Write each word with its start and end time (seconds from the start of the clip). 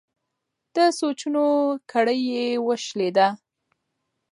د 0.75 0.77
سوچونو 0.99 1.43
کړۍ 1.91 2.19
یې 2.33 2.47
وشلېده. 2.67 3.27